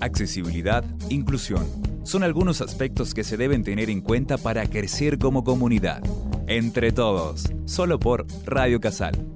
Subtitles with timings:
[0.00, 1.66] accesibilidad, inclusión.
[2.04, 6.02] Son algunos aspectos que se deben tener en cuenta para crecer como comunidad.
[6.46, 9.26] Entre todos, solo por Radio Casal.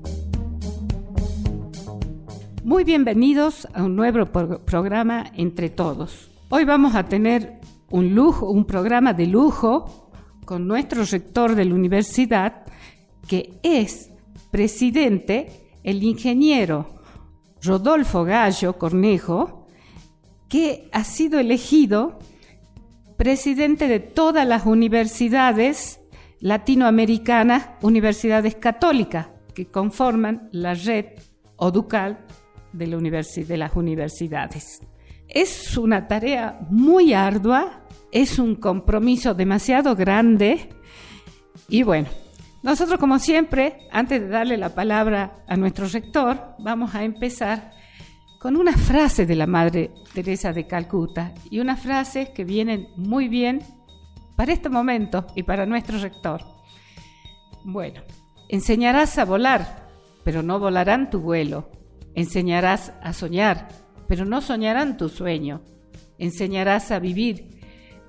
[2.62, 4.26] Muy bienvenidos a un nuevo
[4.64, 6.30] programa Entre Todos.
[6.50, 10.10] Hoy vamos a tener un lujo, un programa de lujo
[10.44, 12.64] con nuestro rector de la universidad,
[13.26, 14.10] que es
[14.50, 17.00] presidente, el ingeniero
[17.62, 19.59] Rodolfo Gallo Cornejo,
[20.50, 22.18] que ha sido elegido
[23.16, 26.00] presidente de todas las universidades
[26.40, 31.06] latinoamericanas, universidades católicas, que conforman la red
[31.56, 32.18] ODUCAL
[32.72, 32.86] de,
[33.46, 34.80] de las universidades.
[35.28, 40.68] Es una tarea muy ardua, es un compromiso demasiado grande
[41.68, 42.08] y bueno,
[42.62, 47.79] nosotros como siempre, antes de darle la palabra a nuestro rector, vamos a empezar
[48.40, 53.28] con una frase de la Madre Teresa de Calcuta y unas frases que vienen muy
[53.28, 53.60] bien
[54.34, 56.40] para este momento y para nuestro rector.
[57.64, 58.00] Bueno,
[58.48, 59.90] enseñarás a volar,
[60.24, 61.70] pero no volarán tu vuelo.
[62.14, 63.68] Enseñarás a soñar,
[64.08, 65.60] pero no soñarán tu sueño.
[66.16, 67.60] Enseñarás a vivir,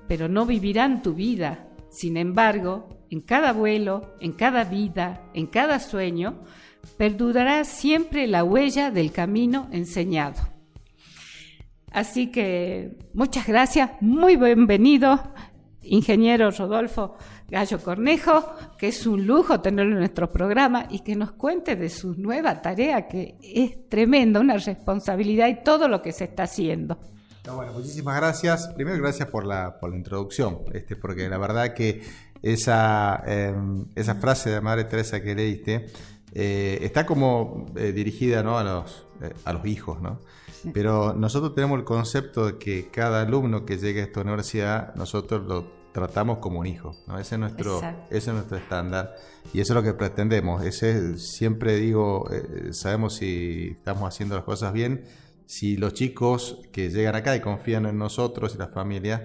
[0.08, 1.68] pero no vivirán tu vida.
[1.90, 6.40] Sin embargo, en cada vuelo, en cada vida, en cada sueño,
[6.96, 10.40] perdurará siempre la huella del camino enseñado.
[11.90, 15.22] Así que muchas gracias, muy bienvenido,
[15.82, 21.32] ingeniero Rodolfo Gallo Cornejo, que es un lujo tenerlo en nuestro programa y que nos
[21.32, 26.24] cuente de su nueva tarea, que es tremenda, una responsabilidad y todo lo que se
[26.24, 26.98] está haciendo.
[27.54, 28.68] bueno, muchísimas gracias.
[28.68, 32.00] Primero, gracias por la, por la introducción, este, porque la verdad que
[32.42, 35.86] esa, em, esa frase de Madre Teresa que leíste,
[36.34, 38.58] eh, está como eh, dirigida ¿no?
[38.58, 40.20] a, los, eh, a los hijos, ¿no?
[40.72, 45.44] Pero nosotros tenemos el concepto de que cada alumno que llegue a esta universidad, nosotros
[45.44, 47.18] lo tratamos como un hijo, ¿no?
[47.18, 49.12] Ese es nuestro, ese es nuestro estándar
[49.52, 50.64] y eso es lo que pretendemos.
[50.64, 52.30] Ese, siempre digo,
[52.70, 55.04] sabemos si estamos haciendo las cosas bien,
[55.46, 59.22] si los chicos que llegan acá y confían en nosotros y las familias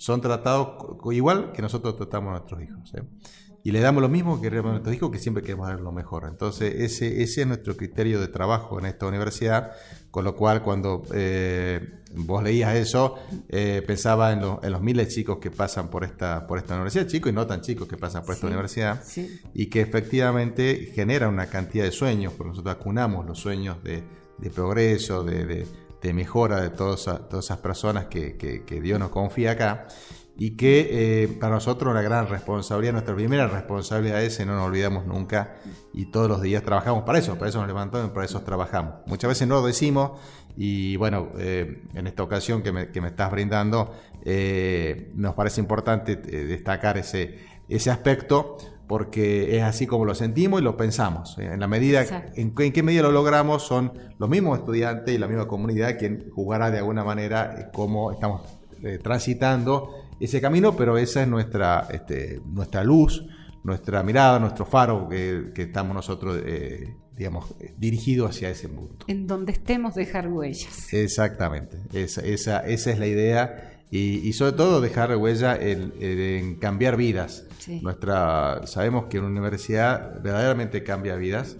[0.00, 2.90] son tratados igual que nosotros tratamos a nuestros hijos
[3.62, 5.92] y le damos lo mismo que queremos a nuestros hijos, que siempre queremos dar lo
[5.92, 6.26] mejor.
[6.26, 9.72] Entonces, ese, ese es nuestro criterio de trabajo en esta universidad,
[10.10, 13.16] con lo cual cuando eh, vos leías eso,
[13.50, 17.06] eh, pensaba en, en, los miles de chicos que pasan por esta, por esta universidad,
[17.06, 19.02] chicos y no tan chicos que pasan por esta universidad,
[19.52, 24.02] y que efectivamente genera una cantidad de sueños, porque nosotros acunamos los sueños de,
[24.38, 25.66] de progreso, de, de,
[26.00, 29.86] de, mejora de todas, todas esas personas que, que, Dios nos confía acá
[30.36, 30.88] y que
[31.24, 35.56] eh, para nosotros una gran responsabilidad, nuestra primera responsabilidad es, no nos olvidamos nunca,
[35.92, 38.94] y todos los días trabajamos para eso, para eso nos levantamos y para eso trabajamos.
[39.06, 40.12] Muchas veces no lo decimos,
[40.56, 43.92] y bueno, eh, en esta ocasión que me, que me estás brindando,
[44.24, 48.56] eh, nos parece importante destacar ese, ese aspecto,
[48.90, 51.38] porque es así como lo sentimos y lo pensamos.
[51.38, 52.02] En la medida,
[52.34, 56.28] en, en, qué medida lo logramos, son los mismos estudiantes y la misma comunidad quien
[56.30, 58.42] jugará de alguna manera cómo estamos
[59.00, 63.24] transitando ese camino, pero esa es nuestra, este, nuestra luz,
[63.62, 69.04] nuestra mirada, nuestro faro que, estamos nosotros, eh, digamos, dirigidos hacia ese mundo.
[69.06, 70.92] En donde estemos dejar huellas.
[70.92, 73.79] Exactamente, esa, esa, esa es la idea.
[73.92, 77.44] Y, sobre todo dejar huella en, cambiar vidas.
[77.82, 81.56] Nuestra, sabemos que una universidad verdaderamente cambia vidas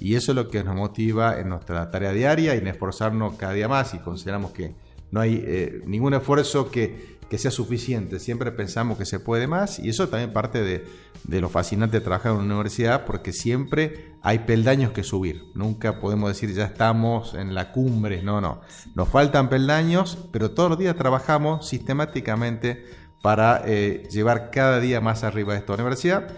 [0.00, 3.52] y eso es lo que nos motiva en nuestra tarea diaria y en esforzarnos cada
[3.52, 4.74] día más y consideramos que
[5.10, 8.20] no hay eh, ningún esfuerzo que, que sea suficiente.
[8.20, 10.86] Siempre pensamos que se puede más y eso también parte de,
[11.24, 15.44] de, lo fascinante de trabajar en una universidad porque siempre hay peldaños que subir.
[15.54, 18.22] Nunca podemos decir ya estamos en la cumbre.
[18.22, 18.60] No, no.
[18.94, 22.84] Nos faltan peldaños, pero todos los días trabajamos sistemáticamente
[23.22, 26.28] para eh, llevar cada día más arriba esta universidad.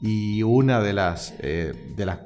[0.00, 2.18] Y una de las, eh, de las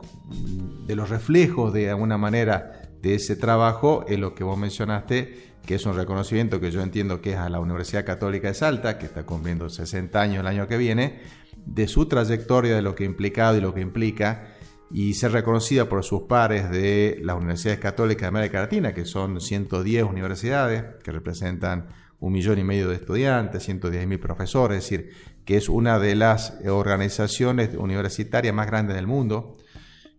[0.86, 5.74] de los reflejos de alguna manera de ese trabajo es lo que vos mencionaste, que
[5.74, 9.04] es un reconocimiento que yo entiendo que es a la Universidad Católica de Salta, que
[9.04, 11.20] está cumpliendo 60 años el año que viene,
[11.66, 14.54] de su trayectoria, de lo que ha implicado y lo que implica,
[14.90, 19.42] y ser reconocida por sus pares de las universidades católicas de América Latina, que son
[19.42, 21.88] 110 universidades, que representan
[22.18, 25.10] un millón y medio de estudiantes, 110 mil profesores, es decir,
[25.44, 29.57] que es una de las organizaciones universitarias más grandes del mundo,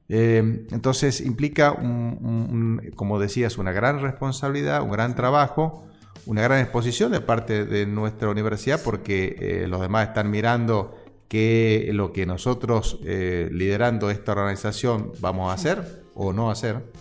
[0.09, 1.75] eh, entonces implica,
[2.95, 5.87] como decías, una gran responsabilidad, un gran trabajo,
[6.25, 10.95] una gran exposición de parte de nuestra universidad porque eh, los demás están mirando
[11.27, 16.91] qué lo que nosotros eh, liderando esta organización vamos a hacer o no hacer.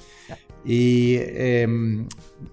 [0.65, 2.07] Y em,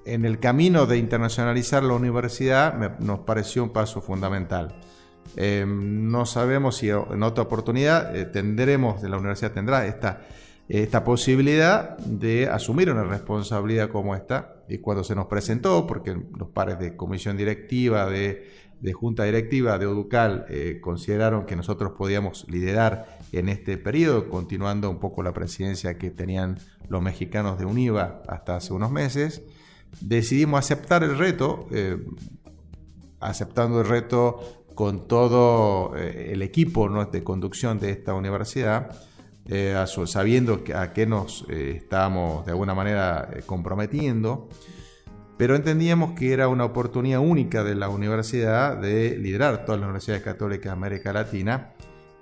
[0.05, 4.79] en el camino de internacionalizar la universidad nos pareció un paso fundamental.
[5.35, 10.21] Em, no sabemos si en otra oportunidad eh, tendremos, la universidad tendrá esta,
[10.67, 14.63] esta posibilidad de asumir una responsabilidad como esta.
[14.67, 18.47] Y cuando se nos presentó, porque los pares de comisión directiva, de,
[18.93, 24.99] junta directiva de ODUCAL eh, consideraron que nosotros podíamos liderar en este periodo, continuando un
[24.99, 26.57] poco la presidencia que tenían
[26.87, 29.43] los mexicanos de UNIVA hasta hace unos meses,
[30.01, 31.97] decidimos aceptar el reto, eh,
[33.19, 38.91] aceptando el reto con todo eh, el equipo de conducción de esta universidad,
[39.47, 39.75] eh,
[40.05, 44.49] sabiendo a qué nos estábamos de alguna manera comprometiendo,
[45.37, 50.23] pero entendíamos que era una oportunidad única de la universidad de liderar todas las universidades
[50.23, 51.73] católicas de América Latina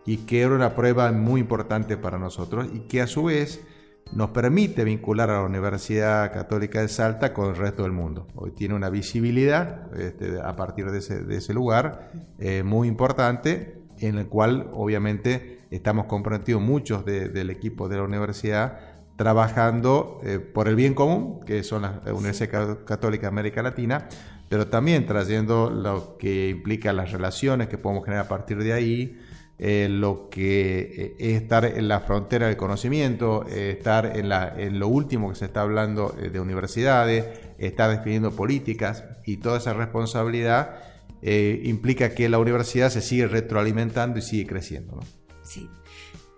[0.05, 3.63] y que era una prueba muy importante para nosotros y que a su vez
[4.11, 8.27] nos permite vincular a la Universidad Católica de Salta con el resto del mundo.
[8.35, 10.99] Hoy tiene una visibilidad este, a partir de
[11.37, 17.97] ese, lugar eh, muy importante en el cual obviamente estamos comprometidos muchos del equipo de
[17.97, 18.79] la universidad
[19.15, 24.07] trabajando eh, por el bien común, que son las Universidades Católicas de América Latina,
[24.49, 29.19] pero también trayendo lo que implica las relaciones que podemos generar a partir de ahí,
[29.59, 34.53] eh, lo que eh, es estar en la frontera del conocimiento, eh, estar en, la,
[34.57, 37.25] en, lo último que se está hablando de universidades,
[37.59, 40.81] estar definiendo políticas y toda esa responsabilidad
[41.21, 44.99] implica que la universidad se sigue retroalimentando y sigue creciendo.
[45.43, 45.69] Sí,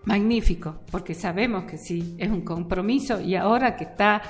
[0.05, 4.21] magnífico, porque sabemos que sí, es un compromiso y ahora que está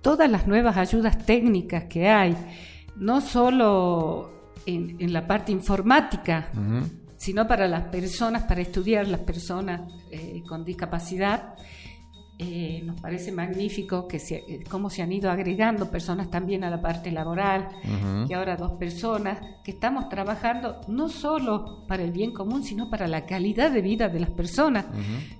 [0.00, 2.36] todas las nuevas ayudas técnicas que hay,
[2.96, 6.50] no solo en, la parte informática,
[7.16, 11.54] sino para las personas, para estudiar las personas eh, con discapacidad.
[12.38, 16.70] Eh, nos parece magnífico que se, eh, cómo se han ido agregando personas también a
[16.70, 17.68] la parte laboral,
[18.28, 23.08] y ahora dos personas, que estamos trabajando no solo para el bien común, sino para
[23.08, 24.84] la calidad de vida de las personas,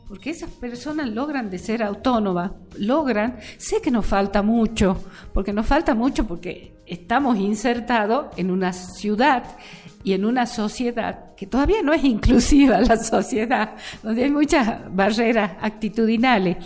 [0.08, 4.98] porque esas personas logran de ser autónomas, logran, sé que nos falta mucho,
[5.34, 9.56] porque nos falta mucho porque estamos insertados en una ciudad
[10.04, 15.52] y en una sociedad que todavía no es inclusiva la sociedad, donde hay muchas barreras
[15.60, 16.58] actitudinales.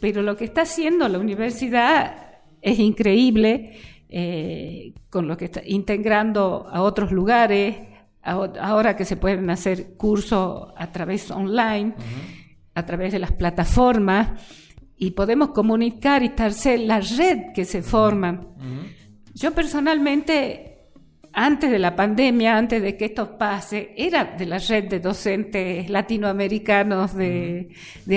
[0.00, 2.28] Pero lo que está haciendo la universidad
[2.60, 3.78] es increíble,
[4.08, 7.76] eh, con lo que está integrando a otros lugares,
[8.22, 11.94] ahora que se pueden hacer cursos a través online,
[12.74, 14.40] a través de las plataformas,
[14.98, 18.46] y podemos comunicar y estar la red que se forma.
[19.38, 20.78] Yo personalmente
[21.32, 25.88] antes de la pandemia, antes de que esto pase, era de la red de docentes
[25.88, 27.70] latinoamericanos de,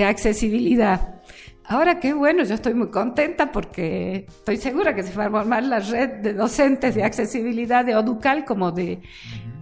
[0.04, 1.20] accesibilidad.
[1.64, 5.62] Ahora qué bueno, yo estoy muy contenta porque estoy segura que se va a formar
[5.62, 9.00] la red de docentes de accesibilidad de Oducal como de,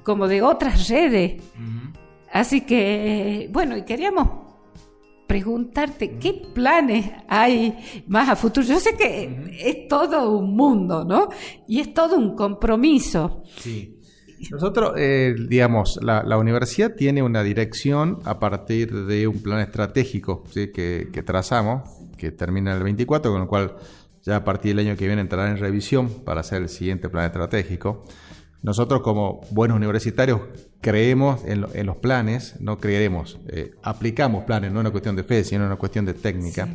[0.03, 1.43] como de otras redes.
[2.33, 4.50] Así que, bueno, y queríamos
[5.31, 8.67] preguntarte qué planes hay más a futuro.
[8.67, 11.29] Yo sé que es todo un mundo, ¿no?
[11.69, 13.45] Y es todo un compromiso.
[13.57, 13.97] Sí.
[14.51, 21.23] Nosotros, eh, digamos, la, universidad tiene una dirección a partir de un plan estratégico que,
[21.25, 21.89] trazamos,
[22.19, 23.77] que termina el 24, con lo cual
[24.25, 27.27] ya a partir del año que viene entrará en revisión para hacer el siguiente plan
[27.27, 28.05] estratégico.
[28.63, 30.41] Nosotros como buenos universitarios
[30.81, 35.45] creemos en, los planes, no creeremos, eh, aplicamos planes, no es una cuestión de fe,
[35.45, 36.69] sino una cuestión de técnica.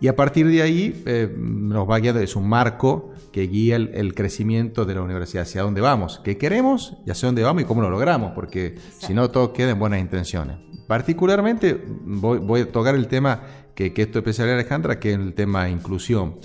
[0.00, 4.14] Y a partir de ahí eh, nos va guiando, es un marco que guía el,
[4.14, 7.82] crecimiento de la universidad, hacia dónde vamos, qué queremos y hacia dónde vamos y cómo
[7.82, 10.56] lo logramos, porque si no todo queda en buenas intenciones.
[10.88, 13.42] Particularmente voy, a tocar el tema
[13.74, 16.36] que, que esto especial Alejandra, que es el tema inclusión.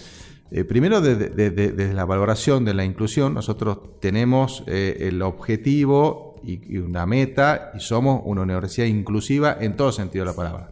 [0.50, 7.06] Eh, primero, desde la valoración de la inclusión, nosotros tenemos eh, el objetivo y, una
[7.06, 10.72] meta y somos una universidad inclusiva en todo sentido de la palabra.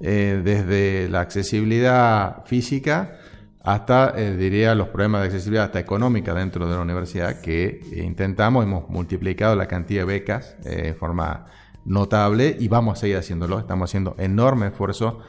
[0.00, 3.18] Eh, desde la accesibilidad física
[3.64, 8.88] hasta, diría, los problemas de accesibilidad hasta económica dentro de la universidad, que intentamos, hemos
[8.88, 11.46] multiplicado la cantidad de becas de forma
[11.84, 13.60] notable y vamos a seguir haciéndolo.
[13.60, 15.20] Estamos haciendo enorme esfuerzo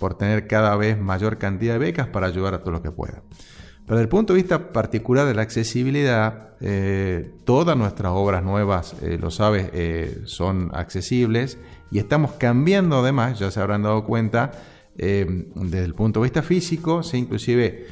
[0.00, 3.22] por tener cada vez mayor cantidad de becas para ayudar a todo lo que pueda.
[3.90, 8.94] Pero desde el punto de vista particular de la accesibilidad, eh, todas nuestras obras nuevas,
[9.02, 11.58] eh, lo sabes, eh, son accesibles
[11.90, 14.52] y estamos cambiando además, ya se habrán dado cuenta,
[14.96, 17.86] desde el punto de vista físico, sí, inclusive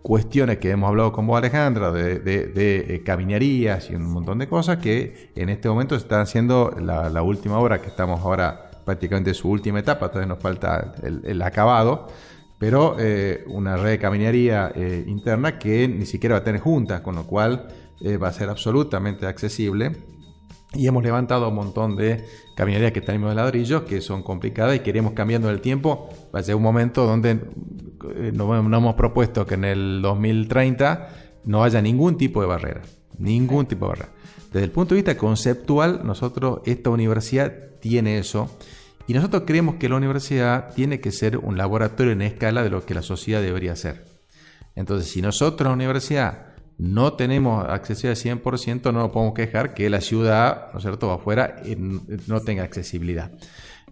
[0.00, 3.02] cuestiones que hemos hablado con vos Alejandra, de, de,
[3.90, 7.88] y un montón de cosas que en este momento están haciendo la última obra que
[7.88, 12.08] estamos ahora prácticamente su última etapa, todavía nos falta el, acabado,
[12.58, 17.00] pero eh, una red de caminaría eh, interna que ni siquiera va a tener juntas,
[17.00, 17.68] con lo cual
[18.02, 19.92] va a ser absolutamente accesible.
[20.72, 22.24] Y hemos levantado un montón de
[22.56, 26.08] caminarías que tenemos de ladrillos que son complicadas y queremos cambiando el tiempo.
[26.34, 27.40] Va a ser un momento donde
[28.32, 31.08] nos hemos propuesto que en el 2030
[31.44, 32.82] no haya ningún tipo de barrera.
[33.18, 34.12] Ningún tipo de barrera.
[34.52, 38.50] Desde el punto de vista conceptual, nosotros, esta universidad tiene eso.
[39.06, 42.84] Y nosotros creemos que la universidad tiene que ser un laboratorio en escala de lo
[42.84, 44.04] que la sociedad debería ser.
[44.74, 46.49] Entonces, si nosotros, la universidad,
[46.80, 51.12] no tenemos accesibilidad al 100%, no nos podemos quejar que la ciudad, ¿no es cierto?,
[51.12, 51.56] afuera
[52.26, 53.32] no tenga accesibilidad.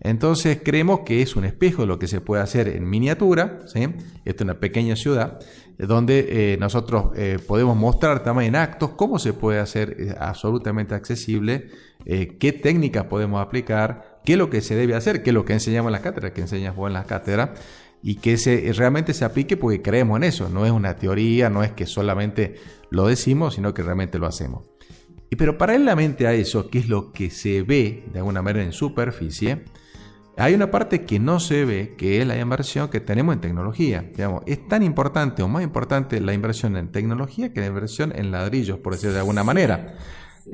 [0.00, 3.80] Entonces creemos que es un espejo lo que se puede hacer en miniatura, ¿sí?
[4.24, 5.38] Esta es una pequeña ciudad,
[5.76, 10.94] donde eh, nosotros eh, podemos mostrar también en actos cómo se puede hacer eh, absolutamente
[10.94, 11.68] accesible,
[12.06, 15.52] qué técnicas podemos aplicar, qué es lo que se debe hacer, qué es lo que
[15.52, 17.50] enseñamos en las cátedras, que enseñas vos en las cátedras,
[18.02, 21.62] y que se, realmente se aplique porque creemos en eso, no es una teoría, no
[21.62, 22.56] es que solamente
[22.90, 24.64] lo decimos, sino que realmente lo hacemos.
[25.30, 28.72] Y pero paralelamente a eso, que es lo que se ve de alguna manera en
[28.72, 29.64] superficie,
[30.38, 34.08] hay una parte que no se ve, que es la inversión que tenemos en tecnología.
[34.14, 38.30] Digamos, es tan importante o más importante la inversión en tecnología que la inversión en
[38.30, 39.96] ladrillos, por decirlo de alguna manera.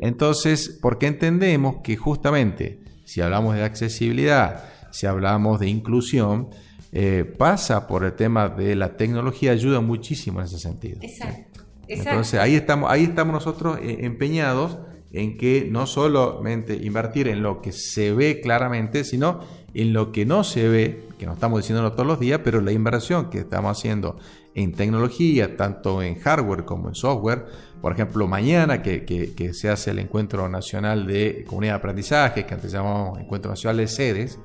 [0.00, 6.48] Entonces, porque entendemos que justamente si hablamos de accesibilidad, si hablamos de inclusión,
[6.96, 11.00] eh, pasa por el tema de la tecnología, ayuda muchísimo en ese sentido.
[11.02, 11.62] Exacto.
[11.88, 14.78] Entonces ahí estamos, ahí estamos nosotros eh, empeñados
[15.12, 19.40] en que no solamente invertir en lo que se ve claramente, sino
[19.74, 22.70] en lo que no se ve, que no estamos diciéndolo todos los días, pero la
[22.70, 24.16] inversión que estamos haciendo
[24.54, 27.44] en tecnología, tanto en hardware como en software,
[27.80, 32.70] por ejemplo, mañana que, se hace el Encuentro Nacional de Comunidad de Aprendizaje, que antes
[32.70, 34.38] llamábamos Encuentro Nacional de Sedes,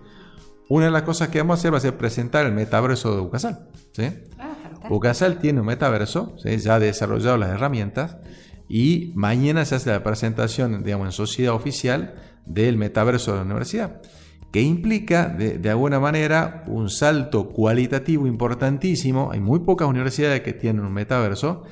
[0.69, 3.21] una de las cosas que vamos a hacer va a ser presentar el metaverso de
[3.21, 3.67] Ucasal.
[3.91, 4.03] ¿sí?
[4.37, 4.55] Ah,
[4.89, 8.17] Ucasal tiene un metaverso, ya ha desarrollado las herramientas,
[8.69, 12.13] y mañana se hace la presentación, digamos, en sociedad oficial
[12.45, 13.99] del metaverso de la universidad,
[14.51, 19.31] que implica de, alguna manera un salto cualitativo importantísimo.
[19.31, 21.63] Hay muy pocas universidades que tienen un metaverso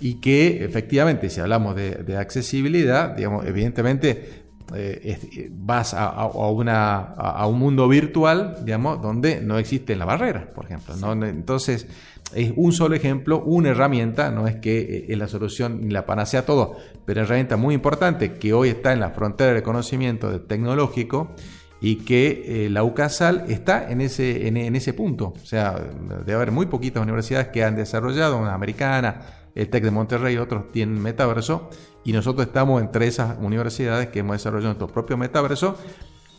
[0.00, 4.43] y que efectivamente, si hablamos de, accesibilidad, digamos, evidentemente
[4.74, 10.64] eh, vas a, una, a, un mundo virtual, digamos, donde no existen las barreras, por
[10.64, 10.94] ejemplo.
[11.24, 11.86] Entonces,
[12.34, 16.06] es un solo ejemplo, una herramienta, no es que eh, es la solución ni la
[16.06, 20.40] panacea todo, pero es herramienta muy importante que hoy está en la frontera del conocimiento
[20.40, 21.34] tecnológico
[21.80, 25.34] y que eh, la UCASAL está en ese, en, ese punto.
[25.40, 25.78] O sea,
[26.24, 30.70] debe haber muy poquitas universidades que han desarrollado, una americana, el TEC de Monterrey, otros
[30.72, 31.70] tienen metaverso,
[32.04, 35.76] y nosotros estamos entre esas universidades que hemos desarrollado nuestro propio metaverso,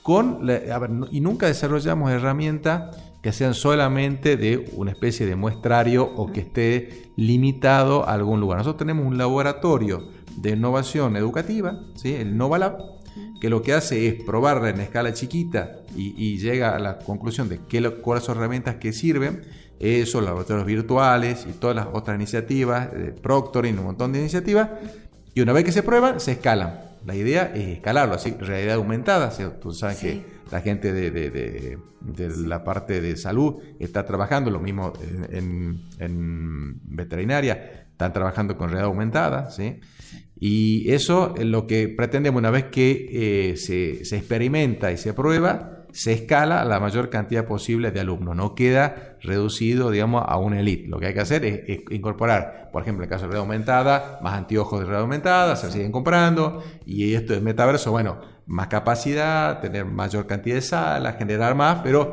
[0.04, 0.48] con
[1.10, 7.10] y nunca desarrollamos herramientas que sean solamente de una especie de muestrario o que esté
[7.16, 8.60] limitado a algún lugar.
[8.60, 12.14] Nosotros tenemos un laboratorio de innovación educativa, ¿sí?
[12.14, 12.78] el Novalab,
[13.42, 17.62] que lo que hace es probarla en escala chiquita y, llega a la conclusión de
[17.68, 19.42] qué, cuáles son herramientas que sirven.
[19.80, 24.70] Eso, laboratorios virtuales y todas las otras iniciativas, eh, Proctoring, un montón de iniciativas.
[25.34, 26.80] Y una vez que se prueban, se escalan.
[27.06, 29.32] La idea es escalarlo, así, realidad aumentada.
[29.60, 31.78] Tú sabes que la gente de,
[32.38, 34.94] la parte de salud está trabajando, lo mismo
[35.30, 39.80] en, veterinaria, están trabajando con realidad aumentada, ¿sí?
[40.38, 45.14] Y eso es lo que pretendemos una vez que eh, se, se, experimenta y se
[45.14, 50.38] prueba, se escala a la mayor cantidad posible de alumnos, no queda reducido, digamos, a
[50.38, 50.90] una elite.
[50.90, 54.20] Lo que hay que hacer es, incorporar, por ejemplo, en el caso de realidad aumentada,
[54.22, 59.62] más anteojos de realidad aumentada, se siguen comprando, y esto es metaverso, bueno, más capacidad,
[59.62, 62.12] tener mayor cantidad de salas, generar más, pero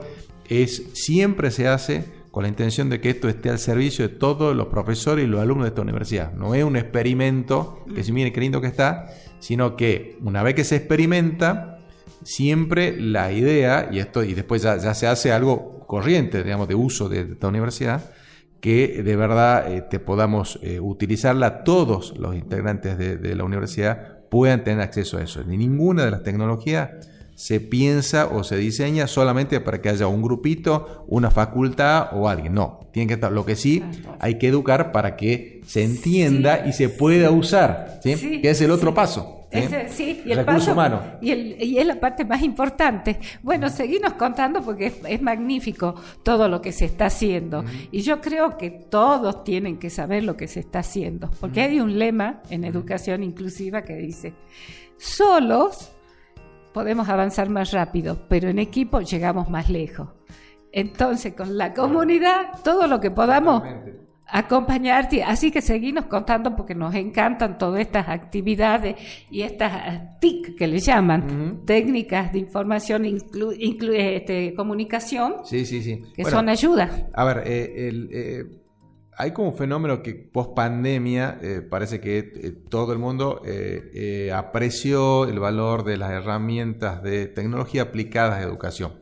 [0.48, 4.54] es, siempre se hace con la intención de que esto esté al servicio de todos
[4.54, 6.32] los profesores y los alumnos de esta universidad.
[6.34, 9.08] No es un experimento, que si mire qué lindo que está,
[9.40, 11.71] sino que una vez que se experimenta,
[12.24, 17.08] siempre la idea, y esto y después ya, se hace algo corriente, digamos, de uso
[17.08, 18.02] de, esta universidad,
[18.60, 24.22] que de verdad eh, te podamos eh, utilizarla todos los integrantes de, de la universidad
[24.32, 25.44] puedan tener acceso a eso.
[25.44, 26.88] Ni ninguna de las tecnologías
[27.34, 32.54] se piensa o se diseña solamente para que haya un grupito, una facultad o alguien.
[32.54, 33.30] No, tiene que estar.
[33.30, 33.82] Lo que sí
[34.20, 38.40] hay que educar para que se entienda y se pueda usar, ¿sí?
[38.40, 39.41] que es el otro paso.
[39.88, 41.00] Sí, y el paso, humano.
[41.20, 43.18] Y, y, es la parte más importante.
[43.42, 47.64] Bueno, seguimos contando porque es, magnífico todo lo que se está haciendo.
[47.90, 51.80] Y yo creo que todos tienen que saber lo que se está haciendo, porque hay
[51.80, 54.34] un lema en educación inclusiva que dice,
[54.96, 55.92] solos
[56.72, 60.08] podemos avanzar más rápido, pero en equipo llegamos más lejos.
[60.72, 63.62] Entonces, con la comunidad, todo lo que podamos
[64.32, 65.22] acompañarte.
[65.22, 68.96] Así que seguimos contando porque nos encantan todas estas actividades
[69.30, 76.02] y estas TIC que le llaman, técnicas de información, inclu, este, comunicación, sí, sí, sí.
[76.14, 77.04] que son ayudas.
[77.12, 78.44] A ver, eh, eh,
[79.18, 82.22] hay como un fenómeno que post pandemia eh, parece que
[82.70, 83.42] todo el mundo
[84.32, 88.94] apreció el valor de las herramientas de tecnología aplicadas a educación.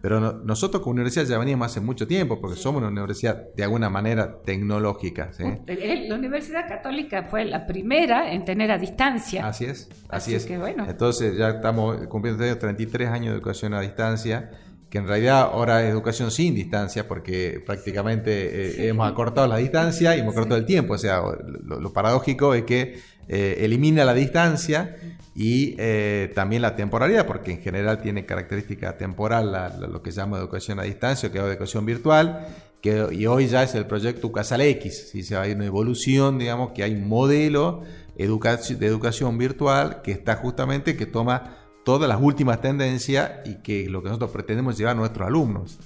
[0.00, 3.90] Pero nosotros como universidad ya veníamos hace mucho tiempo, porque somos una universidad de alguna
[3.90, 5.30] manera tecnológica.
[5.38, 9.46] La Universidad Católica fue la primera en tener a distancia.
[9.46, 10.48] Así es, así, es.
[10.48, 14.50] Entonces ya estamos cumpliendo 33 años de educación a distancia,
[14.88, 20.16] que en realidad ahora es educación sin distancia, porque prácticamente eh, hemos acortado la distancia
[20.16, 20.94] y hemos acortado el tiempo.
[20.94, 21.20] O sea,
[21.64, 24.96] lo, paradójico es que eh, elimina la distancia
[25.34, 30.80] y eh, también la temporalidad, porque en general tiene característica temporal lo que llama educación
[30.80, 32.48] a distancia, que educación virtual,
[32.80, 36.72] que, y hoy ya es el proyecto Casal X, si se hay una evolución, digamos,
[36.72, 37.82] que hay un modelo
[38.16, 44.02] de educación virtual que está justamente, que toma todas las últimas tendencias y que lo
[44.02, 45.78] que nosotros pretendemos llevar a nuestros alumnos,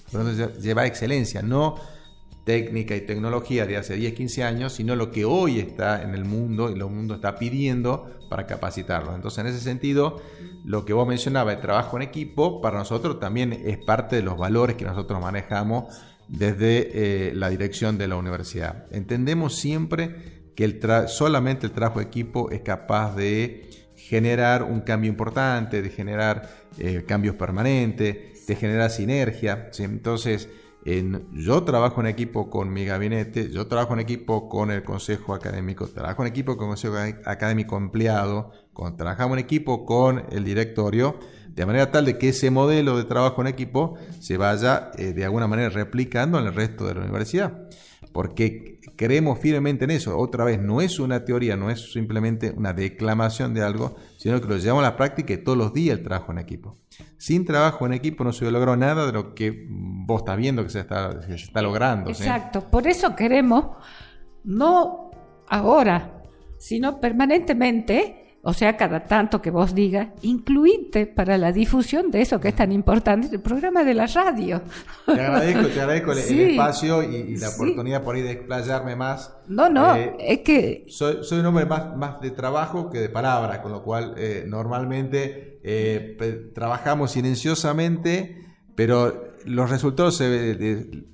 [0.60, 1.76] llevar excelencia, no
[2.44, 6.24] técnica y tecnología de hace 10, 15 años, sino lo que hoy está en el
[6.24, 9.14] mundo y lo mundo está pidiendo para capacitarlos.
[9.14, 10.20] Entonces, en ese sentido,
[10.64, 14.36] lo que vos mencionabas, el trabajo en equipo, para nosotros también es parte de los
[14.36, 15.94] valores que nosotros manejamos
[16.28, 18.86] desde eh, la dirección de la universidad.
[18.90, 25.10] Entendemos siempre que el solamente el trabajo de equipo es capaz de generar un cambio
[25.10, 29.70] importante, de generar eh, cambios permanentes, de generar sinergia.
[29.78, 30.48] Entonces,
[30.84, 35.86] yo trabajo en equipo con mi gabinete, yo trabajo en equipo con el consejo académico,
[35.86, 38.50] trabajo en equipo con el consejo académico empleado,
[38.96, 41.18] trabajamos en equipo con el directorio,
[41.54, 45.24] de manera tal de que ese modelo de trabajo en equipo se vaya eh, de
[45.24, 47.68] alguna manera replicando en el resto de la universidad.
[48.12, 50.18] Porque creemos firmemente en eso.
[50.18, 54.46] Otra vez, no es una teoría, no es simplemente una declamación de algo, sino que
[54.46, 56.78] lo llevamos a la práctica y todos los días el trabajo en equipo.
[57.16, 60.70] Sin trabajo en equipo no se logrado nada de lo que vos estás viendo que
[60.70, 62.08] se está, se está logrando.
[62.08, 63.78] Exacto, por eso queremos,
[64.44, 65.10] no
[65.48, 66.22] ahora,
[66.56, 72.40] sino permanentemente, o sea, cada tanto que vos digas, incluirte para la difusión de eso
[72.40, 74.62] que es tan importante, el programa de la radio.
[75.06, 79.32] Te agradezco, te agradezco el, espacio y, la oportunidad por ir de explayarme más.
[79.46, 80.86] No, no, eh, es que...
[80.88, 84.44] Soy, soy, un hombre más, más de trabajo que de palabra, con lo cual eh,
[84.44, 90.20] normalmente eh, trabajamos silenciosamente, pero los resultados,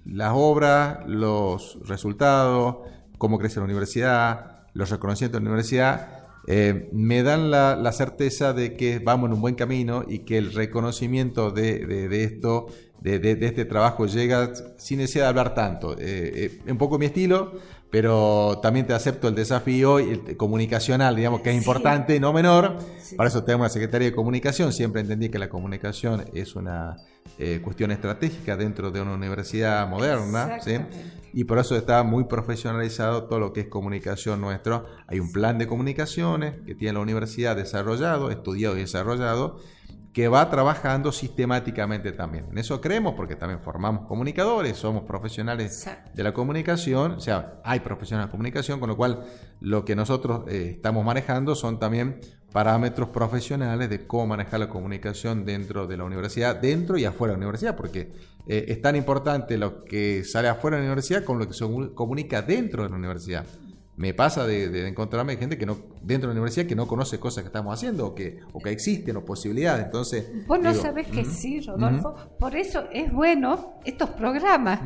[0.06, 2.76] las obras, los resultados,
[3.18, 6.17] cómo crece la universidad, los reconocimientos de la universidad,
[6.50, 10.54] eh, me dan la, certeza de que vamos en un buen camino y que el
[10.54, 12.68] reconocimiento de, esto,
[13.02, 15.92] de, este trabajo llega sin necesidad de hablar tanto.
[15.98, 17.52] Eh, eh, un poco mi estilo,
[17.90, 19.98] pero también te acepto el desafío
[20.36, 22.78] comunicacional, digamos que es importante, no menor.
[23.16, 24.72] Para eso tenemos una Secretaría de Comunicación.
[24.72, 26.96] Siempre entendí que la comunicación es una
[27.62, 30.60] cuestión estratégica dentro de una universidad moderna.
[30.60, 30.76] ¿sí?
[31.32, 34.86] y por eso está muy profesionalizado todo lo que es comunicación nuestro.
[35.06, 39.58] Hay un plan de comunicaciones que tiene la universidad desarrollado, estudiado y desarrollado,
[40.18, 42.46] que va trabajando sistemáticamente también.
[42.50, 47.78] En eso creemos porque también formamos comunicadores, somos profesionales de la comunicación, o sea, hay
[47.78, 49.22] profesionales de comunicación, con lo cual
[49.60, 52.18] lo que nosotros eh, estamos manejando son también
[52.50, 57.38] parámetros profesionales de cómo manejar la comunicación dentro de la universidad, dentro y afuera de
[57.38, 58.10] la universidad, porque
[58.48, 61.64] eh, es tan importante lo que sale afuera de la universidad con lo que se
[61.94, 63.46] comunica dentro de la universidad.
[63.98, 67.42] Me pasa de, encontrarme gente que no dentro de la universidad que no conoce cosas
[67.42, 69.86] que estamos haciendo o que, o que existen o posibilidades.
[69.86, 72.14] Entonces, vos no sabés que sí, Rodolfo.
[72.38, 74.80] Por eso es bueno estos programas,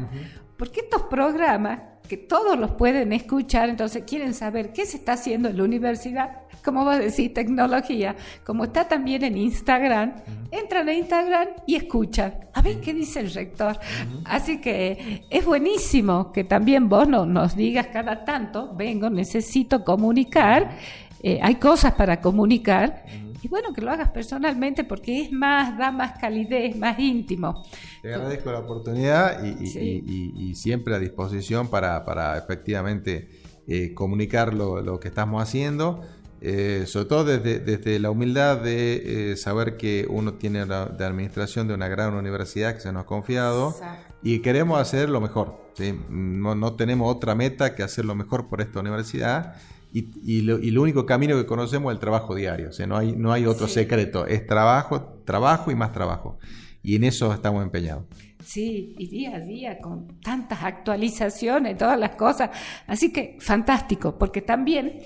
[0.56, 5.50] porque estos programas que todos los pueden escuchar, entonces quieren saber qué se está haciendo
[5.50, 10.14] en la universidad, como vos decís, tecnología, como está también en Instagram,
[10.50, 13.78] entran a Instagram y escuchan, a ver qué dice el rector.
[14.24, 20.76] Así que es buenísimo que también vos no, nos digas cada tanto, vengo, necesito comunicar,
[21.22, 23.04] eh, hay cosas para comunicar.
[23.42, 27.64] Y bueno, que lo hagas personalmente porque es más, da más calidez, más íntimo.
[28.00, 33.28] Te agradezco la oportunidad y, siempre a disposición para, para efectivamente
[33.66, 36.02] eh, comunicar lo, lo, que estamos haciendo.
[36.44, 41.04] Eh, sobre todo desde, desde, la humildad de eh, saber que uno tiene la de
[41.04, 43.76] administración de una gran universidad que se nos ha confiado
[44.24, 45.70] y queremos hacer lo mejor.
[46.10, 49.54] No, no, tenemos otra meta que hacer lo mejor por esta universidad
[49.92, 52.70] y, lo, único camino que conocemos es el trabajo diario.
[52.70, 54.26] O sea, no hay, no hay otro secreto.
[54.26, 56.38] Es trabajo, trabajo y más trabajo.
[56.82, 58.02] Y en eso estamos empeñados.
[58.44, 62.50] Sí, y día a día con tantas actualizaciones, todas las cosas.
[62.88, 64.98] Así que fantástico, porque también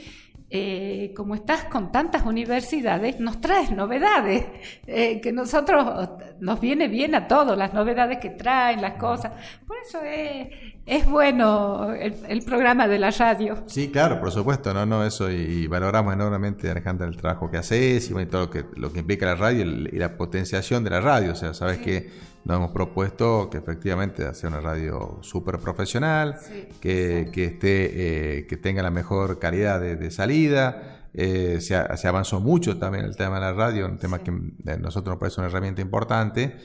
[0.48, 4.46] eh, como estás con tantas universidades, nos traes novedades,
[4.86, 9.32] eh, que nosotros nos viene bien a todos, las novedades que traen, las cosas.
[9.66, 10.48] Por eso es,
[10.86, 13.64] es bueno el, programa de la radio.
[13.66, 18.08] Sí, claro, por supuesto, no, no, eso, y, valoramos enormemente, Alejandra, el trabajo que haces
[18.08, 21.32] y todo lo que, lo que implica la radio y la potenciación de la radio.
[21.32, 22.08] O sea, sabes que
[22.46, 26.36] nos hemos propuesto que efectivamente hacer una radio súper profesional,
[26.80, 31.08] que, esté, eh, que tenga la mejor calidad de, salida.
[31.12, 31.74] Eh, se,
[32.06, 35.18] avanzó mucho también el tema de la radio, un tema que a eh, nosotros nos
[35.18, 36.56] parece una herramienta importante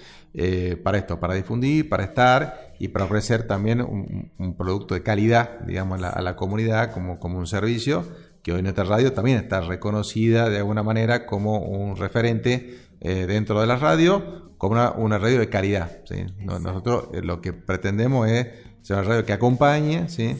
[0.83, 6.01] para esto, para difundir, para estar y para ofrecer también un, producto de calidad, digamos,
[6.03, 8.05] a la, comunidad como, como un servicio,
[8.43, 13.67] que hoy nuestra radio también está reconocida de alguna manera como un referente dentro de
[13.67, 15.89] la radio como una, radio de calidad.
[16.37, 18.47] nosotros eh, lo que pretendemos es
[18.83, 20.37] ser una radio que acompañe, ¿sí?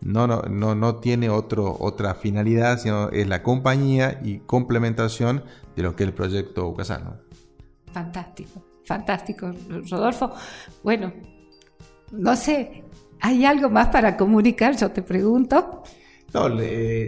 [0.00, 5.42] no, no, no, no tiene otro, otra finalidad, sino es la compañía y complementación
[5.74, 7.20] de lo que es el proyecto UCASAL.
[7.92, 9.50] Fantástico, fantástico,
[9.90, 10.30] Rodolfo.
[10.84, 11.12] Bueno,
[12.12, 12.84] no sé,
[13.20, 14.76] ¿hay algo más para comunicar?
[14.76, 15.82] Yo te pregunto.
[16.34, 16.48] No,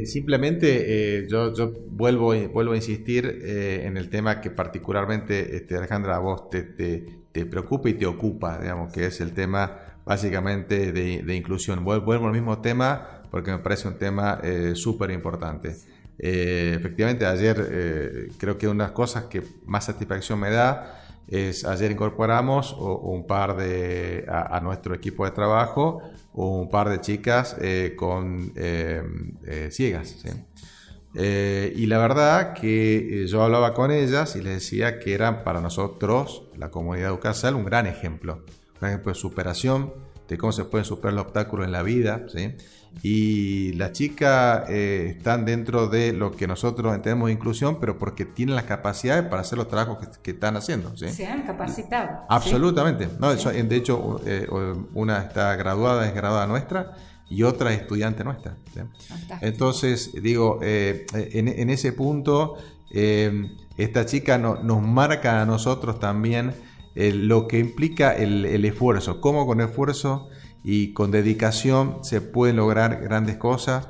[0.04, 1.52] simplemente eh, yo,
[1.90, 6.62] vuelvo, vuelvo a insistir eh, en el tema que particularmente, este, Alejandra, a vos te,
[6.62, 11.84] te, preocupa y te ocupa, digamos, que es el tema básicamente de, inclusión.
[11.84, 15.74] Vuelvo, al mismo tema porque me parece un tema eh, súper importante.
[16.18, 21.90] efectivamente, ayer creo que una de las cosas que más satisfacción me da es ayer
[21.90, 28.52] incorporamos un par de a, nuestro equipo de trabajo un par de chicas eh, con
[28.54, 29.02] eh,
[29.44, 30.16] eh, ciegas
[31.14, 36.44] y la verdad que yo hablaba con ellas y les decía que eran para nosotros
[36.56, 38.44] la comunidad educacional un gran ejemplo
[38.80, 39.92] un ejemplo de superación
[40.28, 42.26] de cómo se pueden superar los obstáculos en la vida.
[43.02, 48.24] Y las chicas eh, están dentro de lo que nosotros entendemos de inclusión, pero porque
[48.24, 50.96] tienen las capacidades para hacer los trabajos que, están haciendo.
[50.96, 52.22] Se han capacitado.
[52.28, 53.08] Absolutamente.
[53.18, 54.46] No, de hecho, eh,
[54.94, 56.94] una está graduada, es graduada nuestra,
[57.28, 58.56] y otra es estudiante nuestra.
[59.40, 62.56] Entonces, digo, eh, en, ese punto,
[62.90, 66.54] esta chica nos marca a nosotros también
[66.94, 70.28] lo que implica el, el esfuerzo, cómo con esfuerzo
[70.68, 73.86] y con dedicación se pueden lograr grandes cosas.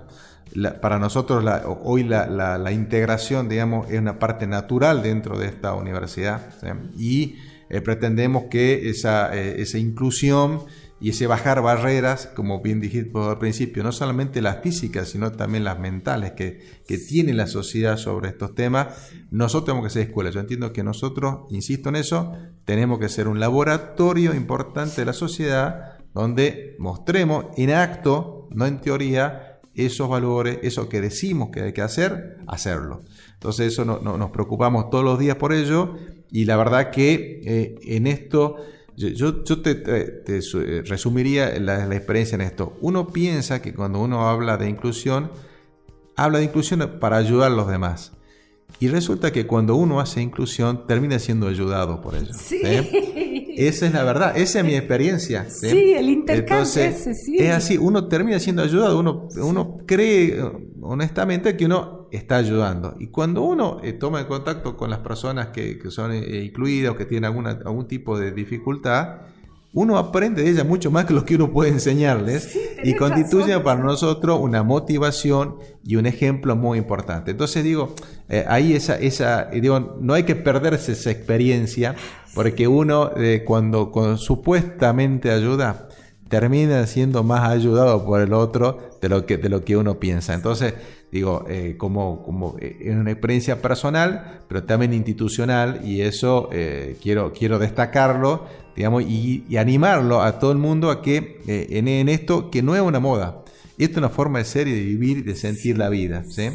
[0.82, 1.42] para nosotros
[1.82, 6.50] hoy la, integración, digamos, es una parte natural dentro de esta universidad
[6.94, 7.36] y
[7.70, 10.64] eh, pretendemos que esa, eh, esa inclusión
[11.00, 15.64] y ese bajar barreras, como bien dijiste al principio, no solamente las físicas, sino también
[15.64, 20.30] las mentales que, que, tiene la sociedad sobre estos temas, nosotros tenemos que ser escuela.
[20.30, 22.34] Yo entiendo que nosotros, insisto en eso,
[22.66, 28.80] tenemos que ser un laboratorio importante de la sociedad donde mostremos en acto, no en
[28.80, 33.02] teoría, esos valores, eso que decimos que hay que hacer, hacerlo.
[33.34, 35.94] Entonces eso no, nos preocupamos todos los días por ello
[36.30, 38.56] y la verdad que eh, en esto,
[38.96, 42.78] yo, te, eh, resumiría la, experiencia en esto.
[42.80, 45.30] Uno piensa que cuando uno habla de inclusión,
[46.16, 48.12] habla de inclusión para ayudar a los demás.
[48.80, 52.32] Y resulta que cuando uno hace inclusión, termina siendo ayudado por ello.
[52.32, 52.62] Sí.
[53.56, 55.48] Esa es la verdad, esa es mi experiencia.
[55.48, 57.38] Sí, el intercambio ese, sí.
[57.38, 60.40] Es así, uno termina siendo ayudado, uno, uno cree
[60.82, 62.96] honestamente que uno está ayudando.
[62.98, 66.92] Y cuando uno eh, toma en contacto con las personas que, que son eh, incluidas
[66.92, 69.20] o que tienen alguna, algún tipo de dificultad,
[69.76, 73.82] uno aprende de ella mucho más que lo que uno puede enseñarles y constituye para
[73.82, 77.32] nosotros una motivación y un ejemplo muy importante.
[77.32, 77.94] Entonces digo,
[78.30, 81.94] eh, ahí esa, esa digo, no hay que perderse esa experiencia
[82.34, 85.88] porque uno eh, cuando, supuestamente ayuda
[86.30, 90.34] termina siendo más ayudado por el otro de lo que, de lo que uno piensa.
[90.34, 90.74] Entonces,
[91.10, 96.50] digo, eh, como, como en una experiencia personal, pero también institucional, y eso
[97.00, 102.50] quiero, quiero destacarlo digamos, y, animarlo a todo el mundo a que eh, en, esto,
[102.50, 103.42] que no es una moda,
[103.78, 106.24] esto es una forma de ser y de vivir y de sentir la vida.
[106.28, 106.48] ¿sí?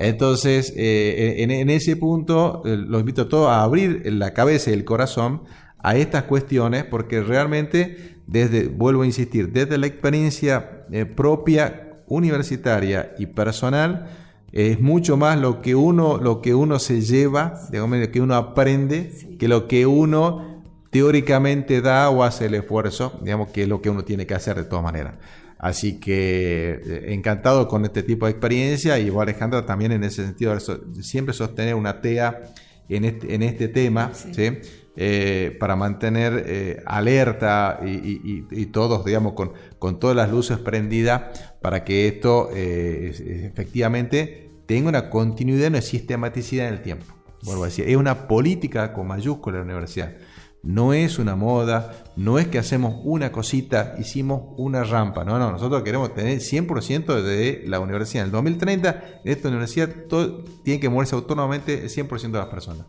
[0.00, 4.74] Entonces, eh, en, ese punto, eh, los invito a todos a abrir la cabeza y
[4.74, 5.42] el corazón
[5.78, 13.26] a estas cuestiones, porque realmente, desde, vuelvo a insistir, desde la experiencia propia, universitaria y
[13.26, 14.06] personal,
[14.52, 18.34] es mucho más lo que uno, lo que uno se lleva, digamos, lo que uno
[18.34, 23.80] aprende, que lo que uno teóricamente da o hace el esfuerzo, digamos que es lo
[23.80, 25.14] que uno tiene que hacer de todas maneras.
[25.58, 30.26] Así que eh, encantado con este tipo de experiencia y vos Alejandra también en ese
[30.26, 30.54] sentido,
[31.00, 32.52] siempre sostener una TEA
[32.90, 34.58] en este, en este tema, ¿sí?
[34.94, 42.08] Eh, para mantener eh, alerta y, todos, digamos, con, todas las luces prendidas para que
[42.08, 47.06] esto efectivamente tenga una continuidad, una sistematicidad en el tiempo.
[47.42, 50.12] Vuelvo a decir, es una política con mayúscula de la universidad.
[50.62, 55.24] No es una moda, no es que hacemos una cosita, hicimos una rampa.
[55.24, 58.22] No, no, nosotros queremos tener 100% de la universidad.
[58.22, 62.46] En el 2030, en esta universidad todo, tiene que moverse autónomamente el 100% de las
[62.46, 62.86] personas.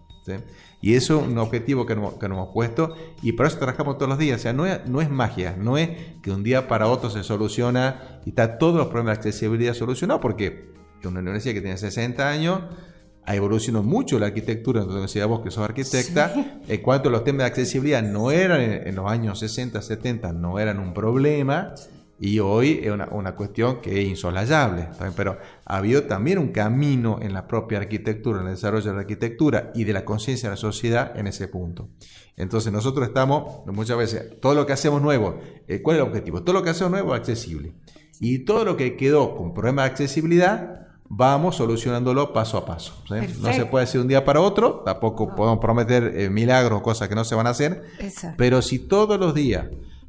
[0.83, 4.17] Y eso es un objetivo que nos, hemos puesto y por eso trabajamos todos los
[4.17, 4.41] días.
[4.41, 5.91] O sea, no es, no es magia, no es
[6.21, 10.21] que un día para otro se soluciona y está todos los problemas de accesibilidad solucionados,
[10.21, 10.73] porque
[11.07, 12.59] una universidad que tiene 60 años
[13.25, 17.23] ha evolucionado mucho la arquitectura, entonces decía vos que sos arquitecta, en cuanto a los
[17.23, 21.75] temas de accesibilidad no eran en, los años 60, 70, no eran un problema,
[22.19, 27.19] y hoy es una, una, cuestión que es insolayable, pero ha habido también un camino
[27.21, 30.53] en la propia arquitectura, en el desarrollo de la arquitectura y de la conciencia de
[30.53, 31.89] la sociedad en ese punto.
[32.37, 36.43] Entonces nosotros estamos, muchas veces, todo lo que hacemos nuevo, eh, ¿cuál es el objetivo?
[36.43, 37.73] Todo lo que hacemos nuevo es accesible.
[38.19, 43.03] Y todo lo que quedó con problemas de accesibilidad, vamos solucionándolo paso a paso.
[43.41, 47.15] No se puede hacer un día para otro, tampoco podemos prometer eh, milagros cosas que
[47.15, 47.83] no se van a hacer,
[48.37, 49.67] pero si todos los días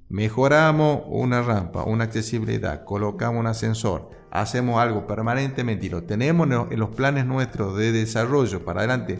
[0.08, 6.78] mejoramos una rampa, una accesibilidad, colocamos un ascensor, hacemos algo permanentemente y lo tenemos en
[6.78, 9.18] los planes nuestros de desarrollo para adelante,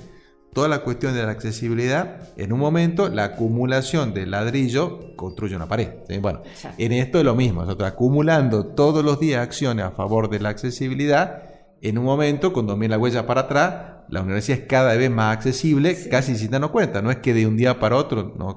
[0.52, 5.66] toda la cuestión de la accesibilidad, en un momento la acumulación de ladrillo construye una
[5.66, 5.90] pared.
[6.20, 6.42] Bueno,
[6.78, 10.50] en esto es lo mismo, nosotros acumulando todos los días acciones a favor de la
[10.50, 11.42] accesibilidad,
[11.82, 15.36] en un momento, cuando mira la huella para atrás, la universidad es cada vez más
[15.36, 17.02] accesible, casi sin darnos cuenta.
[17.02, 18.56] No es que de un día para otro, no,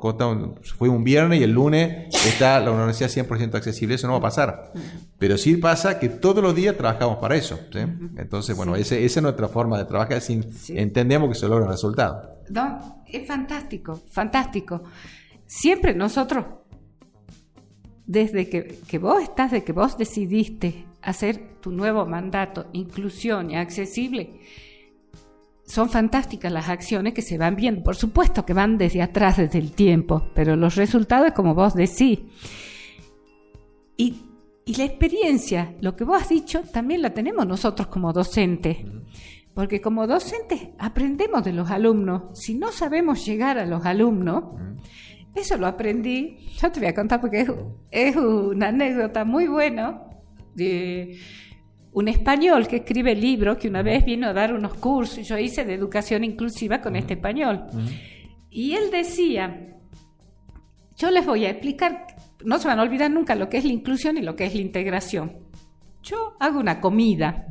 [0.78, 4.22] fue un viernes y el lunes está la universidad 100% accesible, eso no va a
[4.22, 4.72] pasar.
[5.18, 7.60] Pero sí pasa que todos los días trabajamos para eso.
[8.18, 12.38] Entonces, bueno, esa es nuestra forma de trabajar, sin, entendemos que se logra resultado.
[12.50, 14.84] No, es fantástico, fantástico.
[15.46, 16.46] Siempre nosotros,
[18.06, 23.56] desde que, que vos estás, de que vos decidiste hacer tu nuevo mandato, inclusión y
[23.56, 24.42] accesible,
[25.68, 27.84] son fantásticas las acciones que se van viendo.
[27.84, 32.20] Por supuesto que van desde atrás, desde el tiempo, pero los resultados, como vos decís.
[33.98, 34.24] Y,
[34.66, 38.78] la experiencia, lo que vos has dicho, también la tenemos nosotros como docentes.
[39.54, 42.40] Porque como docentes aprendemos de los alumnos.
[42.40, 44.44] Si no sabemos llegar a los alumnos,
[45.36, 46.48] eso lo aprendí.
[46.62, 47.52] Yo te voy a contar porque es,
[47.92, 50.02] es una anécdota muy buena
[50.56, 51.18] de
[51.98, 55.66] un español que escribe libros, que una vez vino a dar unos cursos, yo hice
[55.66, 57.66] de educación inclusiva con este español.
[58.52, 59.76] Y él decía,
[60.96, 62.06] yo les voy a explicar,
[62.46, 64.54] no se van a olvidar nunca lo que es la inclusión y lo que es
[64.54, 65.38] la integración.
[66.04, 67.48] Yo hago una comida.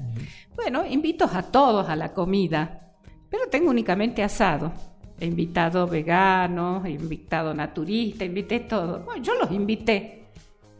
[0.55, 2.93] Bueno, invito a todos a la comida,
[3.29, 4.73] pero tengo únicamente asado.
[5.19, 9.01] He invitado veganos, he invitado naturistas, invité todo.
[9.01, 10.29] Bueno, yo los invité.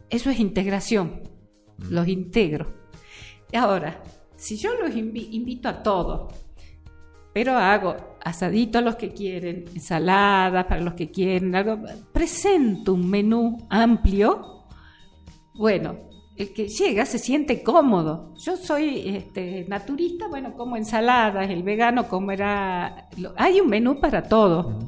[0.09, 1.19] Eso es integración
[1.89, 2.76] los integro.
[3.53, 4.01] Ahora,
[4.35, 6.33] si yo los invito a todos,
[7.33, 11.79] pero hago asadito a los que quieren, ensalada para los que quieren, algo,
[12.11, 14.65] presento un menú amplio,
[15.53, 18.33] bueno, el que llega se siente cómodo.
[18.37, 23.09] Yo soy este, naturista, bueno, como ensaladas, el vegano como era...
[23.37, 24.85] Hay un menú para todos.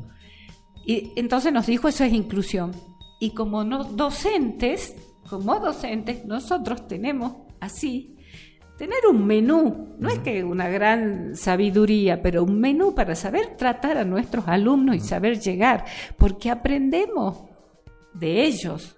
[0.86, 2.72] Y entonces nos dijo eso es inclusión.
[3.20, 4.96] Y como no, docentes
[5.30, 8.18] como docentes, nosotros tenemos así,
[8.80, 13.98] tener un menú, no es que una gran sabiduría, pero un menú para saber tratar
[13.98, 15.84] a nuestros alumnos y saber llegar,
[16.18, 17.44] porque aprendemos
[18.14, 18.96] de ellos.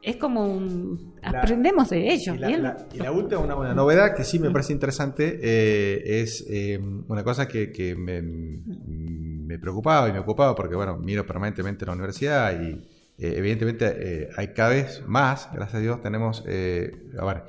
[0.00, 1.16] Es como un...
[1.24, 2.36] aprendemos de ellos.
[2.36, 7.48] Y la, última, una, novedad que sí me parece interesante, eh, es eh, una cosa
[7.48, 12.74] que, me, me, preocupaba y me ocupaba, porque bueno, miro permanentemente la universidad y
[13.18, 17.42] eh, evidentemente hay cada vez más, gracias a Dios, tenemos, a ver,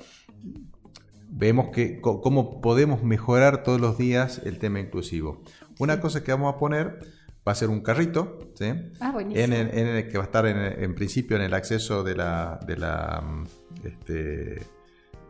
[1.30, 5.44] vemos que cómo podemos mejorar todos los días el tema inclusivo.
[5.80, 7.00] Una cosa que vamos a poner
[7.48, 8.66] va a ser un carrito, ¿sí?
[9.00, 12.78] Ah, en, el, que va a estar en, principio en el acceso de la, de
[12.78, 13.24] la
[13.84, 14.62] este,